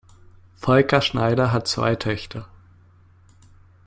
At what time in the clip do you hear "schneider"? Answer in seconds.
1.03-1.53